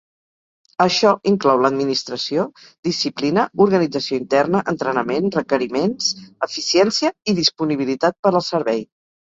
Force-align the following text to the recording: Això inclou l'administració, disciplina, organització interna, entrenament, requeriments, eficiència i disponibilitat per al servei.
Això 0.85 1.11
inclou 1.31 1.59
l'administració, 1.65 2.45
disciplina, 2.89 3.45
organització 3.67 4.19
interna, 4.23 4.65
entrenament, 4.75 5.31
requeriments, 5.39 6.11
eficiència 6.51 7.17
i 7.35 7.39
disponibilitat 7.45 8.21
per 8.27 8.35
al 8.39 8.45
servei. 8.53 8.87